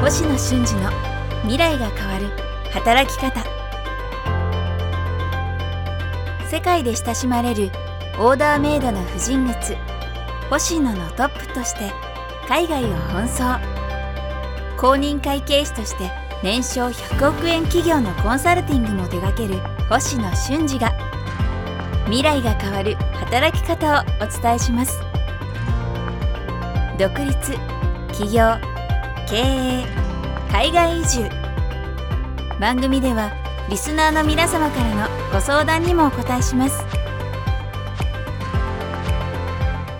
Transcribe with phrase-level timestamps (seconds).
[0.00, 0.90] 星野俊二の
[1.42, 2.30] 未来が変わる
[2.72, 3.44] 働き方。
[6.50, 7.70] 世界で親しまれる
[8.18, 9.76] オーダーメイドの婦人靴
[10.48, 11.92] 星野のトップとして
[12.48, 13.62] 海外を奔走。
[14.78, 16.10] 公認会計士として
[16.42, 20.94] 年商100億円企業のコンサルティングも手掛ける星野俊二が
[22.06, 24.98] 未来が変わる働き方をお伝えします。
[26.98, 27.52] 独立
[28.14, 28.69] 起業
[29.30, 29.84] 経営
[30.50, 31.30] 海外移住。
[32.58, 33.30] 番組では
[33.70, 36.84] リスナーの皆様からのご相談にもお答えします。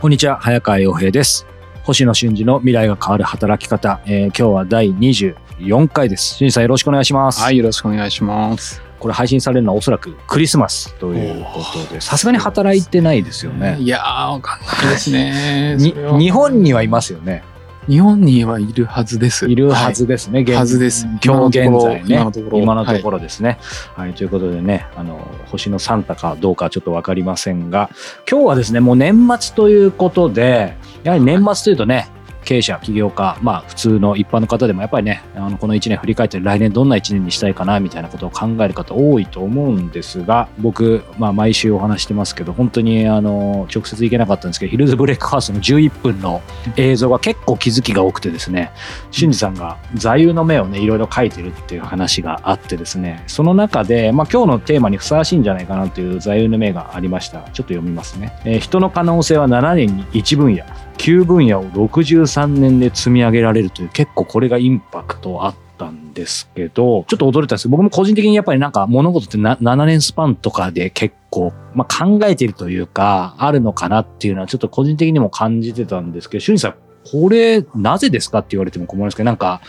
[0.01, 1.47] こんにちは早川洋平です。
[1.85, 6.35] 星野俊二の未来が変わる働き方、えー今日は第24回です。
[6.35, 8.83] 俊二さんよろしくお願いします、はい、よろしくお願いします。
[8.99, 13.77] これ配信されるのはおそらくクリスマスということでさすがに働いてないですよね。
[13.79, 15.77] いやー、わかんないですね。
[15.79, 17.45] 日本にはいますよね
[17.91, 19.51] 日本にはいるはずです。
[19.51, 21.09] いるはずですね、現はずです。
[21.25, 23.19] 今日現在ね今のところ今のところ。
[23.19, 23.59] ですね、
[23.97, 24.15] はい。
[24.15, 25.19] ということでねあの
[25.51, 27.91] 星のサンタかどうかちょっと分かりませんが
[28.31, 32.09] 今日はですねもう年末ということでやはり年末というとね
[32.45, 46.41] 経営者起業家まあ普通の一般の方でもやっぱりねあのこの1年振り返って来年どんな1年にしたいかなみたいなことを考える方多いと思うんですが僕、まあ、毎週お話してますけど本当にあの直接行けなかったんですけどヒルズブレイクファースの11分の
[46.77, 48.73] 映像が結構気づきが多くてですね
[49.11, 57.41] 俊二さんが座右の銘をねいろいろ書いてるっていう話があってですねその中で、まあ、今日のテーマにふさわしいんじゃないかなという座右の銘がありました。
[57.41, 60.65] ちょっと読みますね、えー人の可能性は7年に1分野。
[61.01, 79.61] 9分野を63年で積み上げられるという結構これがインパクトあったんですけどちょっと驚いたんですけど僕も個人的にやっぱりなんか物事ってな7年スパンとかで結構、まあ、考えてるというかあるのかなっていうのはちょっと個人的にも感じてたんですけど俊二さんこれなぜですかって言われても困るんですけどなんか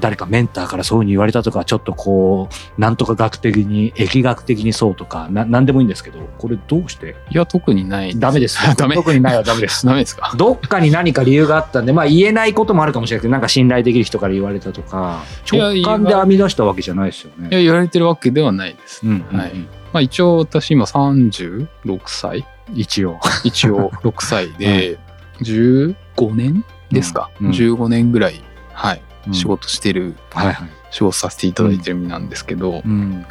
[0.00, 2.48] 誰かメンターからそういうふうに言われたとかちょっとこ
[2.78, 7.16] うなんとか学的に疫学的にそうとかな何でもいいんですけどこれどうして？
[7.30, 8.18] いや、特にない。
[8.18, 8.94] ダメですダメ。
[8.94, 10.32] 特にないはダメですダメですか？
[10.38, 17.62] どっかに何か理由があったんで、まあ言えないこともあるかもしれないけど、なんか信頼できる人から言われたとか、直感で編み出したわけじゃないですよいや、ね。
[17.64, 19.00] 言われてるわけではないです。
[19.04, 19.52] うん、はい
[19.92, 21.66] まあ一応私今36
[22.06, 23.18] 歳一応。
[23.42, 24.98] 一応6歳で、
[25.42, 28.42] 15年ですか、うんうん ?15 年ぐらい、
[28.72, 30.70] はい、うん仕事してる、はいはい。
[30.90, 32.82] 仕事させていただいてる身なんですけど、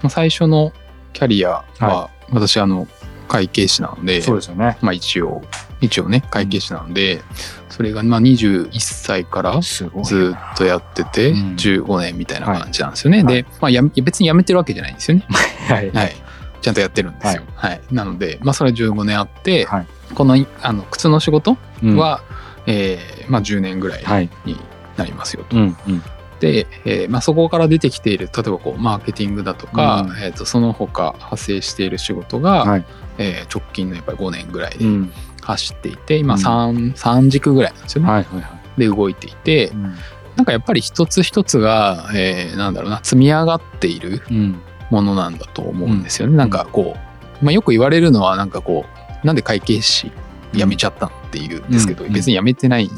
[0.10, 0.72] 最初の
[1.14, 2.88] キャリアは、は私あの
[3.28, 4.78] 会計士なのでそうですよね。
[4.82, 5.42] まあ一応
[5.82, 7.22] 一応ね会計士なので、
[7.70, 9.60] それがまあ21歳から。
[9.62, 13.24] ずっとやっててうん15年みたいな感じなんですよね。
[13.24, 15.26] はいで、まあ、やめ別に辞めてるわけじゃないんですよね。
[15.70, 15.92] はい。
[15.92, 16.16] はい。
[16.62, 17.44] ちゃんとやってるんですよ。
[17.56, 17.82] はい。
[17.92, 22.22] なので、まあそれは15年あって、はいこのあの靴の仕事うん、は、
[22.66, 24.30] えーまあ10年ぐらいはい。
[24.46, 24.60] に
[24.98, 25.56] なりますよと。
[25.56, 25.78] うん。
[25.88, 26.04] うん。
[26.40, 32.86] で、えーまあ、そこから出てきている例えばこうマーケティングだとか、うんえー、とその他派生している仕事が、はい
[33.18, 35.12] えー直近のやっぱり5年ぐらいうでん。
[35.42, 38.10] 走っていて、今うん 3, 三軸ぐらいなんですよね。
[38.10, 38.80] はいはいはい。
[38.80, 39.96] で動いていてうん。
[40.38, 44.62] なんかやっぱり一つ一つが、えーなんだろうな積み上がっているうん。
[44.90, 46.36] ものなんだと思うんですよね。
[46.36, 46.96] なんかこ
[47.42, 48.86] う、まあ、よく言われるのはなんかこ
[49.24, 50.12] うなんで会計士
[50.54, 52.92] 辞めちゃったのっていうんですけど、うん別に辞めてないん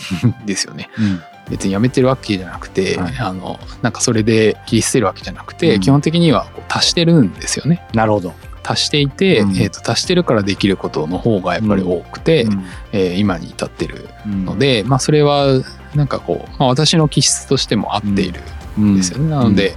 [0.46, 0.90] ですよね。
[0.97, 1.22] うん。
[1.50, 7.85] 別に辞めてるわけじゃなくて、はいあのなんかそれで切り捨てるわけじゃなくて、うん基本的にはこう足してるんですよね。
[7.94, 8.34] なるほど。
[8.63, 15.62] 足していて、うんえー、と足してるからできることの方がやっぱり多くて、うんえー今に至ってるうんので、まあ、それは
[15.96, 18.40] なんかこう、まあ、私の気質としても合っている
[18.80, 19.30] んですよね。
[19.30, 19.75] なので、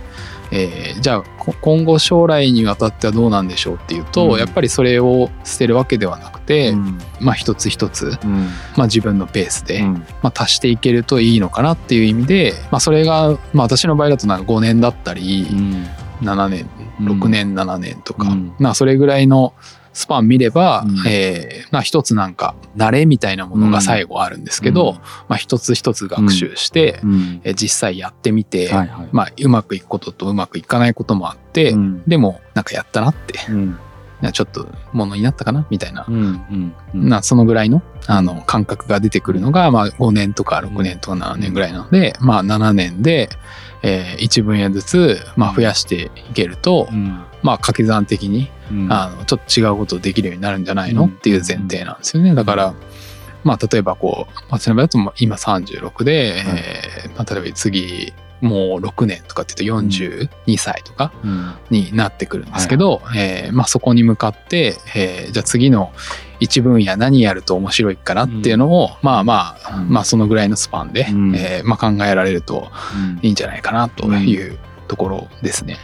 [0.51, 6.99] えーじゃあこ今後将来にわたってはどうなんでしょうっていうと、うんやっぱりそれを捨てるわけではなくて、うん。
[7.21, 8.49] まあ一つ一つ、うん。
[8.77, 10.07] まあ、自分のペースで、うん。
[10.23, 15.87] まあ、足していけるといいのかなっていう意味で、まあ、それが、まあ、私の場合だとなんか5年だったり、うん。
[16.23, 16.69] 7年
[17.01, 19.53] 6年7年とか、うんまあそれぐらいの
[19.95, 24.97] スパン見れば、うんえーまあ一つなんか慣れみたいなものが最後あるんですけど、うん
[25.29, 27.41] まあ一つ一つ学習して、うん。
[27.45, 29.09] えー実際やってみて、はいはい。
[29.13, 32.03] まあうまくいくこととうまくいかないこともあって、うん。
[32.07, 33.39] でもなんかやったなって、
[34.33, 36.75] ちょっとものになったかなみたいな、うん。
[36.95, 37.09] うん。
[37.09, 43.29] なそのぐらいのあの感覚が出てくるのが、まあ、5年とか6年とか7年ぐらいなので、まあ、7年で、
[43.83, 47.25] え1分野ずつ、まあ、増やしていけると、うん。
[47.43, 48.93] まあ、掛け算的にうん。
[48.93, 51.09] あのちょっと違うことできるようになるんじゃないの、うん。
[51.11, 52.35] っていう前提なんですよね。
[52.35, 52.75] だから、
[53.43, 61.55] まあ、例えばこう私の場合だと今36で、えーまあ、例えば次もう6年とかっていうと42歳とかうん。
[61.71, 65.93] になってくるんですけど、えーまあ、そこに向かって、えーじゃあ次の
[66.41, 69.89] 一分野何やると面白いかなっていうのを、まあまあ、うん。
[69.89, 71.35] まあそのぐらいのスパンで、うん。
[71.35, 73.19] えーまあ、考えられるとうん。
[73.23, 74.59] いいんじゃないかなという
[74.89, 75.79] ところですね。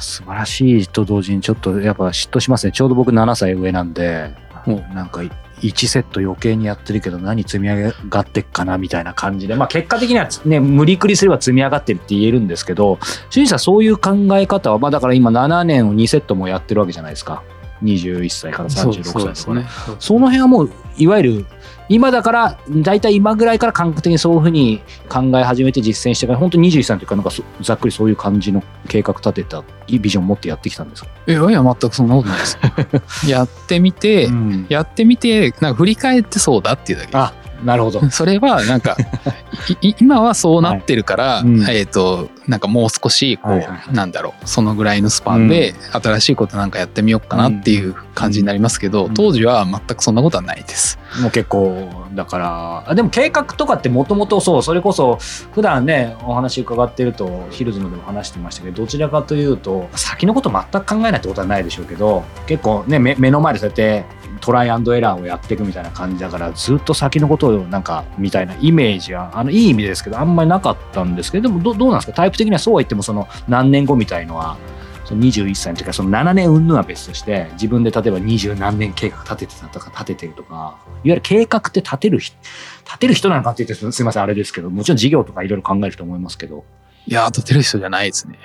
[0.00, 2.72] 素晴らしいと同時にちょっとやっぱ嫉妬しますね。
[2.72, 4.30] ちょうど僕7歳上なんで
[4.66, 4.72] お。
[4.94, 5.22] なんか
[5.60, 9.54] 1セット余計にやってるけど何積み上がってっかなみたいな感じで。
[9.54, 12.98] まあ結果的にはね無理くりすれば積み上がってるって言えるんですけど
[13.30, 17.42] 主人さんそういう考え方はまあだから今7年を2セットもやってるわけじゃないですか
[17.84, 19.66] 21歳から36歳とかねそうね。
[19.98, 21.46] その辺はもういわゆる
[21.88, 32.58] 今だから大体今ぐらいから感覚的にそういうふうに考え始めて実践してから本当に21歳の時からなんかそざっくりそういう感じの計画立てたいいビジョン持ってやってきたんですか、いやいや全くそんなことないです。
[33.28, 37.34] やってみて、んやってみてなんか振り返ってそうだっていうだけあ
[37.64, 38.08] なるほど。
[38.10, 38.96] それはなんか
[39.82, 43.94] いい今はそうなってるから、はいうんえっ、となんかもう少しこう、はいはいはい。
[43.94, 49.14] なんだろうそのぐらいのスパンで新しいことなんかやってみようかなっていう感じになりますけど、うん。
[49.14, 50.98] 当時は全くそんなことはないです。
[51.22, 55.18] もう結構だからあでも計画とかってもともとそうそれこそ
[55.52, 64.04] 普段ねお話伺ってるとヒルズのでも話してましたけどどちらかというと先のこと全く考えないってことはないでしょうけど結構ね目目の前でそうやって
[64.40, 72.22] トライアンドエラーをやっていくみたいな感じだからずっと先のことをなんかみたいなイメージはあのいい意味ですけどあんまりなかったんですけどでもどどうなんですか？
[72.34, 74.58] タイプ的にはそうは言ってもその何年後みたいのは
[75.04, 82.36] その21歳の時はその7年云々は別として自分で例えば二十何年計画立ててたとか立ててるとかいわゆる計画って立てる人
[82.84, 86.64] 立てる人なのかって言ってすみませんあれですけどもちろん事業とかいろいろ考えると思いますけど
[87.06, 88.38] いやー立てる人じゃないですね。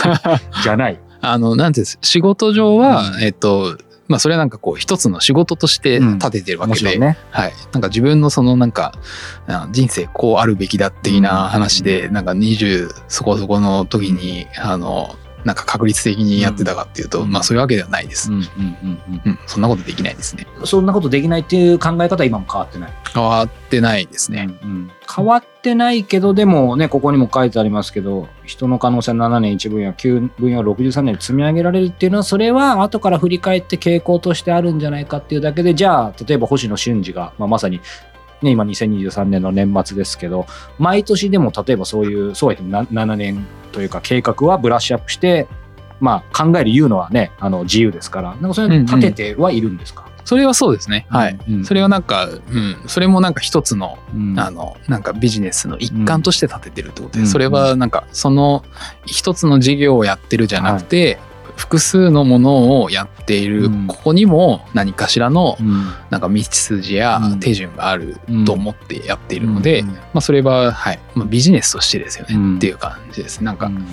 [0.62, 0.98] じゃない。
[1.20, 3.76] あのなんていうんです仕事上は、うんえっ、と
[4.10, 7.16] まあそれはなんかこう一つの仕事として立ててるわけで、もちろんね。
[7.30, 8.92] はい、なんか自分のそのなんか
[9.46, 17.30] あ人生こうあるべきだ的な話で、なんか20そこそこの時にあのなんか確率的にやってたかっていうと、うん。
[17.30, 18.48] まあそういうわけではないです、うん
[19.46, 20.46] そんなことできないですね。
[20.58, 20.66] うん。
[20.66, 22.92] そんなことできないっていう考え方は今も変わってない？
[23.12, 24.90] 変わってないですね、うんうん。
[25.14, 37.80] 変わってないけどでもねここにも書いてありますけど人の可能性は7年1分野9分野63年で積み上げられるっていうのはそれは後から振り返って傾向としてあるんじゃないかっていうだけでじゃあ例えば星野俊二が、まあ、まさに
[38.42, 40.46] ね、今2023年の年末ですけど
[40.78, 45.46] 毎年でも例えばそういうそうは言ってもな7年というか計画はブラッシュアップして、
[46.00, 54.38] まあ、考える言うのはねあの自由ですからなんかそれ立ててはいるんですか、それはそうですね、はい、うんそれはなんか、うん、それもなんか一つのうん。
[54.38, 58.64] あのなんかビジネスの一環として立ててるってことで、うんそれはなんかその
[59.06, 61.18] 一つの事業をやってるじゃなくて、
[61.60, 63.86] 複数のものをやっている、うん。
[63.86, 65.92] ここにも何かしらのうん。
[66.08, 67.40] なんか道筋やうん。
[67.40, 68.16] 手順がある
[68.46, 69.88] と思ってやっているので、うん。
[69.88, 70.98] まあ、それは、はい。
[71.14, 72.56] まあ、ビジネスとしてですよね、うん。
[72.56, 73.44] っていう感じです。
[73.44, 73.86] なんか、うん。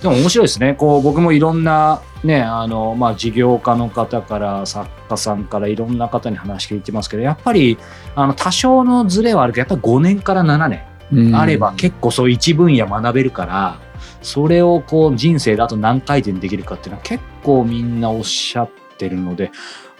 [0.00, 0.74] でも面白いですね。
[0.74, 7.78] こう僕もいろんなねあの、まあ、事業家の方から作家さんからいろんな方に話聞いてますけどやっぱり
[8.14, 10.82] あの多少のズレはあるけどやっぱり5年から7年
[11.12, 11.34] うん。
[11.34, 13.80] あれば結構そう一分野学べるから
[14.22, 19.50] それをこう人生であと何回転できるかっていうのは結構みんなおっしゃってるので。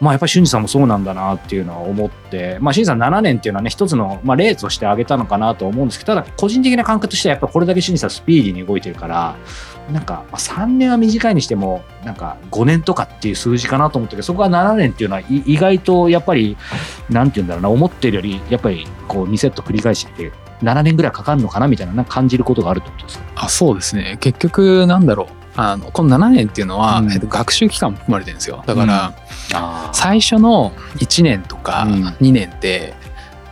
[0.01, 9.37] まあ、やっぱり俊二さんもそうなんだなっていうのは思って、まあ、俊二さん7年っていうのはね一つの、まあ、例として挙げたのかなと思うんですけどただ個人的な感覚としてはやっぱこれだけ俊二さんスピーディーに動いてるから
[9.93, 16.57] なんかまあ3年は短いにしてもなんか5年とかっていう数字かなと思ったけどそこは7年っていうのはい意外とやっぱり
[17.09, 24.19] なんて言うんだろうな思ってるよりやっぱりこう2セット繰り返して7年ぐらいかかるのかなみたいな感じることがあるってことですかあそうですね。
[24.21, 25.39] 結局なんだろう。
[25.61, 28.63] あのこの7年っていうのは、うんえっと、学習期間も含まれてるんですよ。
[28.65, 29.13] だから、
[29.55, 32.07] あ最初の1年とかうん。
[32.07, 32.95] 2年って、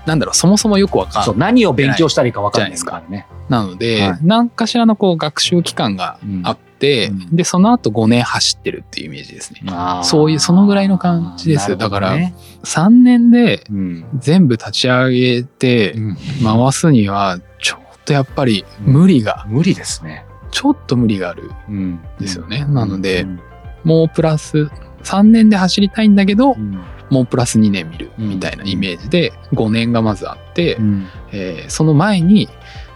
[0.07, 3.27] なんだろうそもそもよくわかんそう何を勉強したらいいか分かんないですからね。
[3.49, 4.19] なので、はい。
[4.23, 7.37] 何かしらのこう学習期間があって、うん。
[7.37, 9.63] でその後5年走ってるっていうイメージですね。
[9.67, 10.03] あー。
[10.05, 14.07] そういうそのぐらいの感じですなるほどだからね3年でうん。
[14.19, 16.17] 全部立ち上げてうん。
[16.43, 20.25] 回すにはちょっとやっぱり無理が、無理ですね。
[20.53, 21.51] ちょっと無理がある。
[21.69, 22.01] うん。
[22.21, 22.65] ですよね。
[22.65, 23.41] なのでうん。
[23.85, 24.69] もうプラス
[25.05, 31.07] 3年で走りたいんだけどうんもうプラス2年見るみたいなイメージで5年がまずあって、うん。
[31.33, 32.49] えーその前に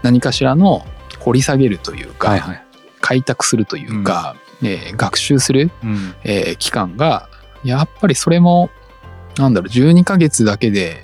[0.03, 0.85] 何かしらの
[1.19, 2.65] 掘り下げるというか、はいはい。
[3.01, 6.15] 開拓するというか、えー学習する、うん。
[6.25, 7.29] えー期間が
[7.65, 8.71] やっぱりそれも
[9.37, 11.03] なんだろう12ヶ月だけで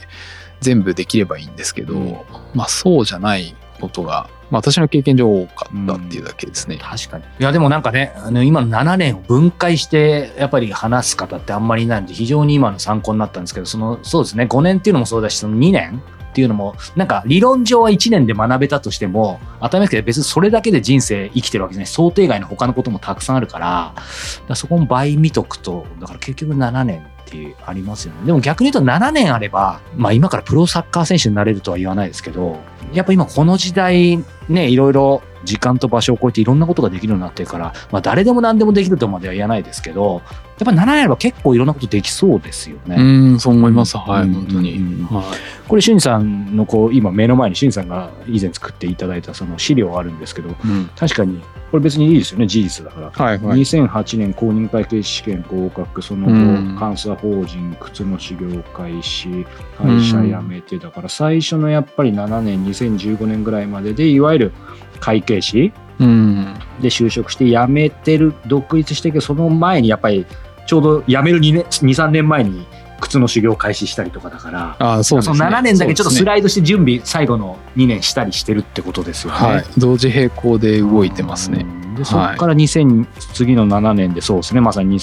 [0.61, 2.17] 全部できればいいんですけど、うん。
[2.55, 6.79] まあそうじゃないことが、まあ、私の経験上多かったっていうだけですね。
[6.81, 7.25] 確かに。
[7.25, 21.87] いや、でもなんかね、あの今の7年を分解して、やっぱり話す方ってあんまりいないんで、非常に今の参考になったんですけど、その、そうですね、5年っていうのもそうだし、その2年っていうのも、なんか理論上は1年で学べたとしても、当たり前ですけど別にそれだけで人生生きてるわけじゃない。
[21.87, 24.05] 想定外の他のこともたくさんあるから、だか
[24.49, 28.27] らそこも倍見とくと、だから結局7年っていうありますよね。
[28.27, 32.61] でも逆に言うと7年あれば、まあ今からプロサッカー選手になれるとは言わないですけど、
[32.93, 40.23] やっぱ今この時代ね、いろいろ時間と場所を超えていろんなことができるようになってるから、まあ誰でも何でもできるとまでは言わないですけど、
[40.59, 42.97] やっぱり7年あれば結構いろんなことできそうですよね。
[42.97, 43.03] う
[43.35, 43.97] ん、そう思います。
[43.99, 44.77] はい、うん本当に。
[44.77, 45.25] うんはい
[45.69, 51.41] これ、しゅんさんのこう、今目の前にしゅんさんが以前作っていただいたその資料があるんですけど、うん確かに、
[51.73, 53.11] これ別にいいですよね、事実だから。
[53.11, 53.59] はいはい。
[53.61, 59.45] 2008年公認会計試験合格、その後、うん監査法人、靴の修行開始、
[59.77, 64.53] 会社辞めて、だから最初のやっぱり7年、2015年ぐらいまでで、いわゆる
[65.01, 66.55] 会計士うん。
[66.81, 70.27] で就職して辞めてる、独立してるけど、その前にやっぱり、
[70.67, 72.67] ちょうど辞める2年、2、3年前に
[73.01, 75.23] 靴の修行開始したりとかだから、あそうね。
[75.23, 79.39] その7年だけちょっとスイライドして準備、最後の2年したりしてるってことですよね。
[79.39, 79.65] はい。
[79.77, 81.61] 同時並行で動いてますね。
[81.61, 81.95] うん。
[81.95, 84.99] で、そこから2000、次の7年でそうですね、まさに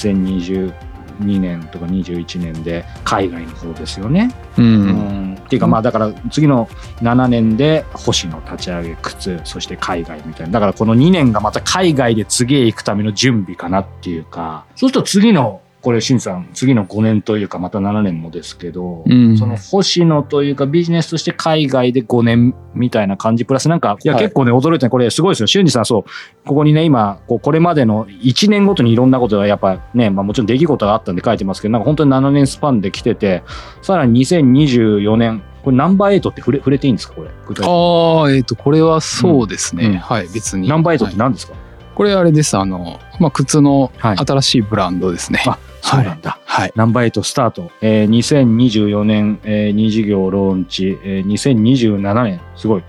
[1.19, 4.33] 2022年とか21年で海外の方ですよね。
[4.57, 4.61] う。
[4.61, 6.67] うんんっていうかまあだから次の
[7.01, 25.47] 7年で星の立ち上げ靴そして海外みたいなだからこの2年がまた海外で次へ行くための準備かなっていうかそうすると次のこれ、しんさん、次の5年というか、また7年もですけど、うんその星野というかビジネスとして海外で5年みたいな感じ、プラスなんか、いや、はい結構ね、驚いたねこれすごいですよ。
[25.47, 33.43] 俊二さん、そう、ここにね、今、こうこれまでの1年ごとにいろんなことがやっぱね、まあもちろん出来事があったんで書いてますけど、なんか本当に7年スパンで来てて、
[33.81, 37.29] さらに2024年、これナンバー8って触れ触れていいんですか、これ。
[37.45, 37.69] 具体的に？
[37.69, 39.85] ああ、えっ、と、これはそうですね。
[39.85, 40.67] うんはい、別に。
[40.67, 41.53] ナンバー8っはいて何ですか、
[41.95, 42.57] これあれです。
[42.57, 45.43] あの、まあ、靴のはい新しいブランドですね。
[45.45, 46.39] あ、そうなんだ。
[46.45, 46.73] はい。
[46.75, 47.71] ナンバー8スタート？
[47.81, 52.83] えー、2024年、えー、2事業ローンチ、えー、2027年、すごい。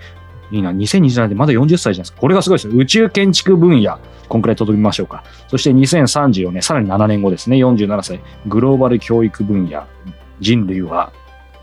[0.50, 0.72] いいな。
[0.72, 2.20] 2027年でまだ40歳じゃないですか。
[2.20, 2.74] これがすごいですよ。
[2.76, 3.98] 宇宙建築分野。
[4.28, 5.24] こんくらい届きましょうか。
[5.48, 7.56] そして2034年、さらに7年後ですね。
[7.56, 8.20] 47歳。
[8.46, 9.84] グローバル教育分野。
[10.40, 11.12] 人類は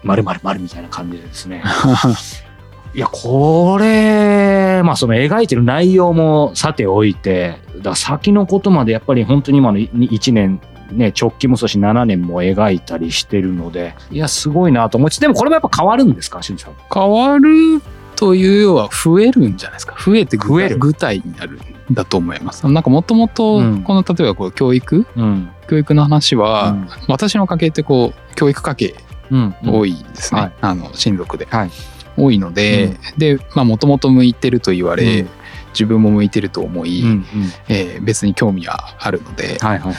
[0.03, 1.63] 〇〇〇みたいな感じでですね。
[2.93, 10.59] いや、これ、まあその描いてる内容もさておいて、だから先のことまでやっぱり本当に今の1年、
[10.91, 16.73] ね、直近もそうだし7年も描いたりしてるので、いや、すごいなと思いつつ、でもこれもやっぱ変わるんですか、しんさん。
[16.93, 17.81] 変わる
[18.17, 19.95] というようは増えるんじゃないですか？
[19.97, 22.67] 増えて具増える具体になるんだと思います。
[22.67, 25.07] なんかもともと、うんこの例えばこう教育？
[25.15, 25.49] うん。
[25.69, 28.95] 教育の話は、うん私の家系ってこう教育家系
[29.31, 29.55] うん。
[29.65, 31.71] 多いですね、はいあの親族で、はい
[32.17, 35.29] 多いので、でまあもともと向いてると言われ、うん
[35.73, 37.09] 自分も向いてると思い、うん。
[37.09, 37.25] うん。
[37.69, 39.95] えー別に興味はあるので、はいはいはい。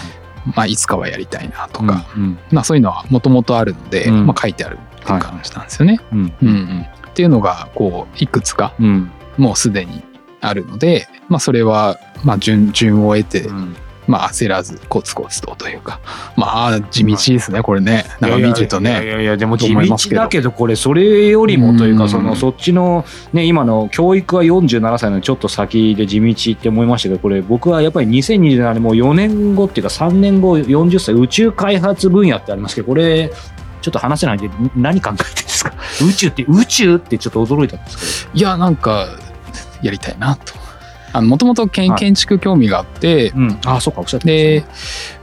[0.54, 2.38] まあ、いつかはやりたいなとか、うん。
[2.50, 6.00] まあ、そういうのはもともとあるので、うんまあ、書いてあるっていう感じなんですよね。
[6.12, 6.18] うん。
[6.42, 9.10] うんうんっていうのがこういくつかうん。
[9.36, 10.02] もうすでに
[10.40, 13.76] あるので、まあ、それはまあ順順を得て、うん。
[14.08, 16.00] まあ、焦らずコツコツとというか。
[16.36, 18.04] まあ地道ですねこれね。
[18.20, 19.04] なんか見てるとね。
[19.04, 21.98] いやいやでもと地道だけどこれそれよりもといううん。
[21.98, 33.30] かそのそっちのね今の教育は47歳のちょっと先で地道って思いましたけどこれ僕はやっぱり2027年もう4年後っていうか3年後40歳宇宙開発分野ってありますけどこれ
[33.82, 35.74] ちょっと話せないんで何考えてるんですか？
[36.08, 39.06] 宇宙って宇宙ってちょっと驚いたんですいやなんか
[39.82, 40.54] やりたいなと。
[41.20, 44.64] もともと建築興味があって、けど、うん、ああそうかおっしゃってで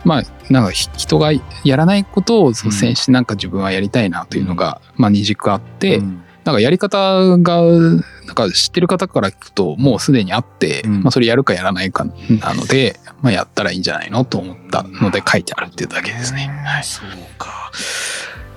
[0.04, 1.32] まあなんかひ人が
[1.64, 6.24] やらないことを率先うしてなんか自分はやりたいなというのが、まあ二軸あって、うん。
[6.46, 11.04] なんかやり方がなんか知ってる方から聞くともうすでにあって、うん。
[11.04, 12.14] まあ、それやるかやらないかな
[12.56, 16.48] ので、まあ、やったらいいんじゃないのと思ったので書いてあるっていうだけですね。
[16.66, 16.84] はい。
[16.84, 17.72] そうか。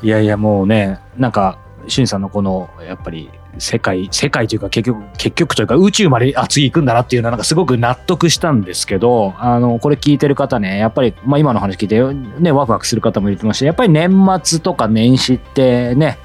[0.03, 1.59] いやいや、もうね、なんか、
[1.89, 12.01] しゅんさんのこの、やっぱり、世界、世界というか、結局、結局というか、宇宙まで、あ、次行くんだなっていうのは、なんかすごく納得したんですけど、あの、これ聞いてる方ね、やっぱり、まあ今の話聞いて、
[12.41, 14.11] ね、ワクワクする方も言ってましたやっぱり年
[14.43, 16.19] 末とか年始ってね、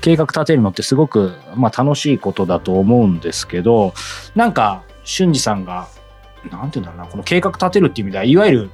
[0.00, 3.92] 計画立てるのってすごく、まあ楽しいことだと思うんですけど、
[4.34, 5.88] なんか、俊二さんが、
[6.50, 8.70] なんていうんだろうな、この計画立てるっていう意味では、いわゆる、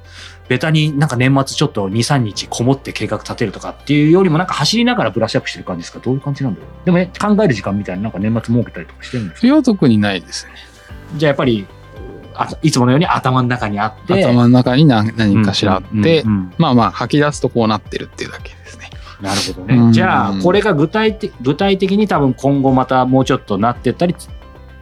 [0.47, 5.99] ベタになんか年末ちょっと2、3日こもって計画立てるとかっていうよりもなんか走りながらブラッシュアップしてる感じですか？
[5.99, 6.85] どういう感じなんだろう？
[6.85, 9.41] でもね、考える時間みたいななんか年末設けたりとかしてるんですか？
[9.41, 10.53] それは特にないですね。
[11.15, 11.67] じゃあやっぱり、
[12.33, 14.13] あいつものように頭の中にあって。
[14.23, 16.23] 頭の中に何何かしらあって、
[16.57, 18.89] まあまあ吐き出すとこうなってるっていうだけですね。
[19.21, 19.75] なるほどね。
[19.75, 24.15] うんじゃあ、これが具体的、具体的に多分今後またもうちょっとなってったり、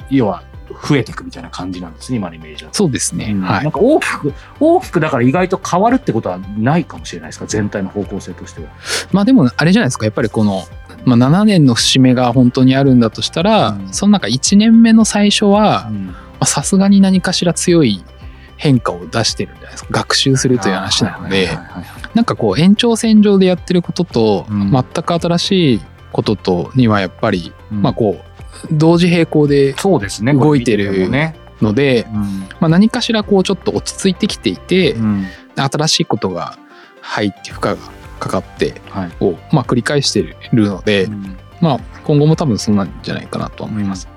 [0.09, 0.43] 要は
[0.87, 2.71] 増えていくみたいな感じなんですね、今のイメージは。
[2.73, 3.31] そうですね。
[3.33, 3.71] うんはいなん。
[3.71, 8.69] か大きく、大きくだから意外と変わるってことはないかもしれないですか、全体の方向性としては。
[9.11, 10.63] まあでもあれじゃないですかやっぱりこの
[11.05, 15.91] まあ、7年の節目が本当にあるんだとしたら、うんその中1年目の最初は
[16.43, 18.03] さすがに何かしら強い
[18.57, 21.49] 変化を出してるんじゃないですか学習するという話なので
[22.13, 28.34] なんかこう延長線上でやってることと、うん全く新しいこととにはやっぱり、うんまあこう
[28.71, 31.09] 同時並行で動いてる
[31.61, 32.21] ので、うん。
[32.59, 35.25] まあ、何かしらこうちょっと落ち着いてきていて、うん。
[35.55, 36.57] 新しいことが
[37.01, 37.77] 入って負荷が
[38.19, 39.11] かかってはい。
[39.19, 41.37] を、まあ、繰り返してるので、うん。
[41.61, 44.07] まあ今後も多分そうなんじゃないかなとは思います。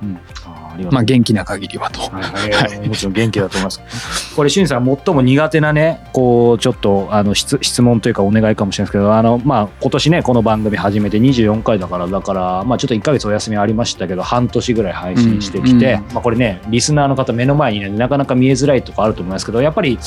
[0.77, 2.01] うんあまあ元気な限りはと。
[2.01, 4.35] はいはいもちろん元気だと思います。
[4.35, 19.99] これ、しゅんさん、最も苦手なね、こう、ちょっと、あの、質、質問というかお願いかもしれないですけど、あの、まあ、今年ね、この番組始めて24回だから、だから、まあ、ちょっと1ヶ月お休みありましたけど、半年ぐらい配信してきて、うんまあ、これね、リスナーの方目の前にね、なかなか見えづらいとこあると思いますけど、やっぱり、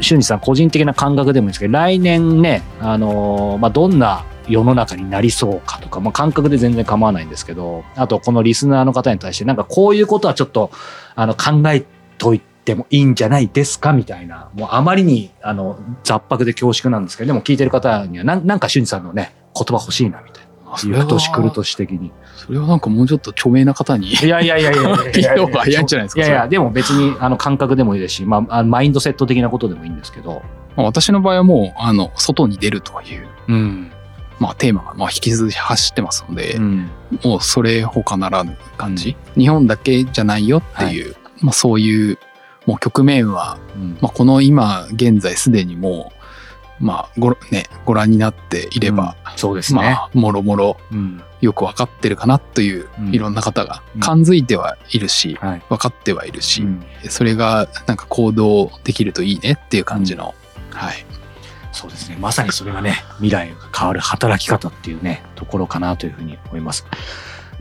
[0.00, 10.70] しゅんさん、個人的な感覚でもいいんですけど、来年ね、あのーまあ、どんな世の中になりそうかとか、まあ、感覚で全然構わないんですけど、あと、このリスナーの方に対して、なんかこういうことはちょっと、
[11.14, 11.84] あの、考え
[12.18, 20.76] といてもいいんじゃないですかみたいな、もうあまりに、あの、雑白で恐縮なんですけど、でも聞いてる方には、なんなんか、しゅんさんのね、言葉欲しいな、みたいな。
[20.76, 22.12] それはゆく年来る年的に。
[22.36, 30.42] それはなんかもうちょっと著名な方にいやいやいやいやいや聞いた方が早いんじゃないですかいやいや、でも別に、あの、感覚でもいいですし、まあ、マインドセット的なことでもいいんですけど、
[30.76, 33.91] まあ私の場合はもうあの外に出るという、うん。
[34.42, 36.90] まあ、テーマがまあ引き続き走ってますので、うん。
[37.24, 42.18] もうそれ他ならぬ感じ、日本だけじゃないよっていう、まあ、そういう
[42.66, 43.98] もう局面は、うん。
[44.00, 46.12] まあ、この今現在すでにも
[46.80, 49.80] う、まあごね、ご覧になっていれば、そうですね。
[49.80, 51.22] まあもろもろうん。
[51.40, 53.14] よく分かってるかなという、うん。
[53.14, 54.00] いろんな方がうん。
[54.00, 55.62] 感づいてはいるし、はい。
[55.68, 56.84] 分かってはいるし、うん。
[57.08, 60.34] それがなんか行動できるといいねっていう感じの、
[60.70, 61.06] はい
[61.72, 62.16] そうですね。
[62.20, 66.86] まさにそれがね、未来が変わる働き方っていうね、ところかなというふうに思います。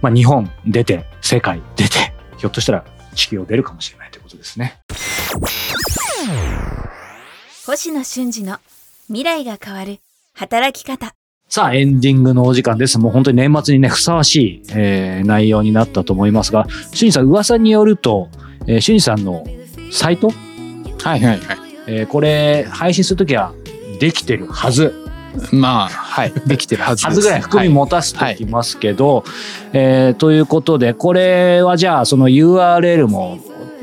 [0.01, 4.79] まあ、日本出て、世界出て、ひょっとしたら地球を出るかもしれないということですね。
[7.65, 8.57] 星野俊二の
[9.07, 9.99] 未来が変わる
[10.33, 11.13] 働き方。
[11.47, 12.97] さあ、エンディングのお時間です。
[12.97, 18.29] もう本当に年末にね、ふさわしい、えー内容になったと思いますが、しゅんさん、噂によると、
[18.67, 19.45] えー、しゅんさんの
[19.91, 20.39] サイト、はい
[21.03, 21.39] はいはい
[21.87, 23.53] えーこれ、配信するときは
[24.01, 24.95] できてるはず。
[25.53, 27.05] まあはいできてるはずです。
[27.05, 29.23] はずぐらい含み持たせておきますけど、
[29.73, 33.37] えーということで、これはじゃあ、その URL も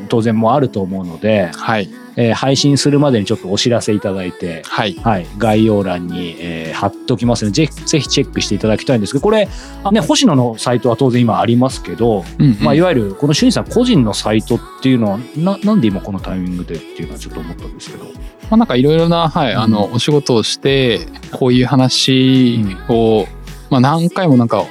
[0.09, 1.89] 当然もあると思うので、はい
[2.21, 4.95] えー配信するまでにちょっとお知らせいただいて、はい。
[4.95, 9.49] はい、概要欄に、えー貼っておきますので、ぜひぜひチェックしていただきたいんですけど、これ、
[9.83, 12.57] あね、星野のサイトは当然今ありますけど、うんうん。
[12.61, 18.05] まあ、いわゆるこの俊二さん個人のサイトっていうのはな、なんで今このタイミングでっていうのはちょっと思ったんですけど。
[18.05, 18.11] ま
[18.51, 21.01] あ、なんかいろいろな、はい、あの、お仕事をして、
[21.33, 23.27] こういう話を、
[23.71, 24.65] まあ何回もなんか、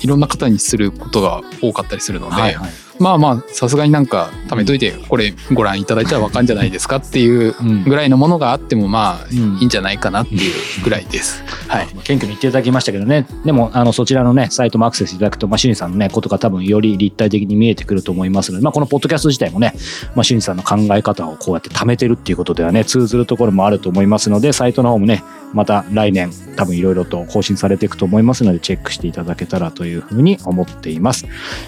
[0.00, 2.70] いろんな方にすることが多かったりするので、はいはい。
[2.98, 11.42] まあまあ、さすがになんか、貯めといて、これご覧いただいたらわかんじゃないですかっていううんぐらいのものがあっても、まあ、うんいいんじゃないかなっていうぐらいです。
[11.68, 11.86] はい。
[11.86, 13.26] 謙虚に言っていただきましたけどね。
[13.44, 19.74] でも、あの、そちらのね、サイトもアクセスいただくと、まあ、さんのね、ことが多分より立体的に見えてくると思いますので、まあ、このポッドキャスト自体もね、
[20.14, 31.26] まあ、さんの考え方をこうやって貯めてるっていうことではね、通ずるところもあると思いますので、サイトの方もね、また来年、多分いろいろと更新されていくと思いますので、チェックしていただけたらというふうに思っています。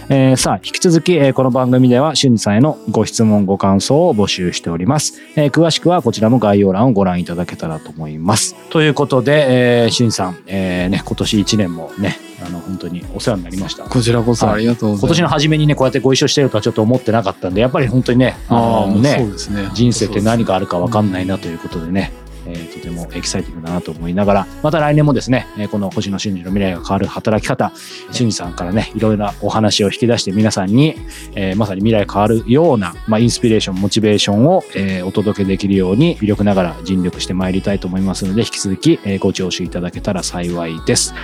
[0.09, 5.15] えーさあ、引き続き、えーこの番組では、俊二さんへのご質問、ご感想を募集しております。
[5.35, 8.55] えー詳しくはこちらも概要欄をご覧いただけたらと思います。
[8.71, 13.83] ということで、えー、俊二さん、えーね、今年1年もね、あの、本当にお世話になりました。
[13.83, 15.01] こちらこそありがとうございます。
[15.01, 19.27] 今年の初めにね、こうやってご一緒してるとはちょっと思ってなかったんで、やっぱり本当にね、ああ、のねね。
[19.75, 22.13] 人生って何があるか分かんないなということでね、
[22.49, 27.73] えーとてもエキサイティングだなと思いながら、また来年もですね、えーこの星野俊二の未来が変わる働き方、
[28.11, 30.95] 俊二さんからね、いろいろなお話を引き出して皆さんに、
[31.35, 41.15] えーまさに未来が変わるような、まあ、インスピレーション、モチベーションを、えーお届けできるように、微力ながら尽力してまいりたいと思いますので、引き続き、えーご聴取いただけたら幸いです。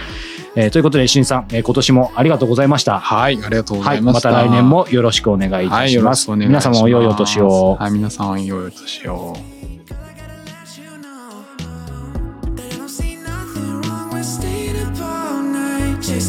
[0.57, 2.99] えーということで、俊二さん、えー今年もありがとうございました。
[3.01, 4.31] はい、ありがとうござはいい、ました。
[4.31, 6.29] また来年もよろしくお願いいはい、よたします。
[6.29, 6.69] ろしくお願いします。
[6.69, 7.77] 皆様も良いお年を。
[7.81, 9.37] はい、皆さん良いお年を。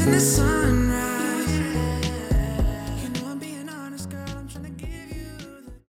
[0.06, 0.55] Chasing the sun.